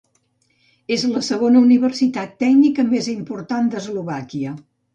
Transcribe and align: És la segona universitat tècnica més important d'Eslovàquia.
És 0.95 1.03
la 1.11 1.21
segona 1.27 1.61
universitat 1.67 2.35
tècnica 2.47 2.89
més 2.97 3.13
important 3.15 3.73
d'Eslovàquia. 3.77 4.59